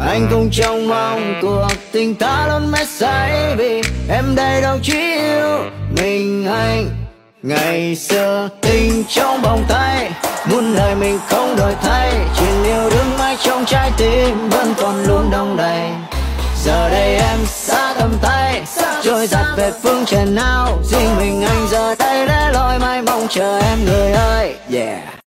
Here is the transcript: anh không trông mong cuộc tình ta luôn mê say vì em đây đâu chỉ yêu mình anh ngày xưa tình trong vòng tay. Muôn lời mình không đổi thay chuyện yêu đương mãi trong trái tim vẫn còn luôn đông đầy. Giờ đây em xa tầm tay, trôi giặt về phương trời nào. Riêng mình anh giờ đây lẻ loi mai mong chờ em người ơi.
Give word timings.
anh 0.00 0.28
không 0.30 0.50
trông 0.52 0.88
mong 0.88 1.34
cuộc 1.42 1.68
tình 1.92 2.14
ta 2.14 2.46
luôn 2.48 2.70
mê 2.70 2.78
say 2.84 3.56
vì 3.56 3.82
em 4.08 4.34
đây 4.34 4.62
đâu 4.62 4.78
chỉ 4.82 4.98
yêu 4.98 5.58
mình 5.96 6.46
anh 6.46 7.06
ngày 7.42 7.96
xưa 7.96 8.48
tình 8.60 9.04
trong 9.08 9.42
vòng 9.42 9.64
tay. 9.68 10.10
Muôn 10.50 10.74
lời 10.74 10.94
mình 10.94 11.18
không 11.28 11.56
đổi 11.56 11.74
thay 11.82 12.12
chuyện 12.38 12.64
yêu 12.64 12.90
đương 12.90 13.18
mãi 13.18 13.36
trong 13.44 13.64
trái 13.64 13.90
tim 13.96 14.48
vẫn 14.48 14.74
còn 14.80 15.04
luôn 15.04 15.30
đông 15.30 15.56
đầy. 15.56 15.90
Giờ 16.64 16.90
đây 16.90 17.14
em 17.14 17.38
xa 17.46 17.94
tầm 17.98 18.14
tay, 18.22 18.62
trôi 19.02 19.26
giặt 19.26 19.46
về 19.56 19.72
phương 19.82 20.04
trời 20.06 20.24
nào. 20.24 20.78
Riêng 20.84 21.16
mình 21.18 21.42
anh 21.42 21.68
giờ 21.70 21.94
đây 21.98 22.26
lẻ 22.26 22.50
loi 22.52 22.78
mai 22.78 23.02
mong 23.02 23.26
chờ 23.30 23.58
em 23.58 23.84
người 23.84 24.12
ơi. 24.12 24.55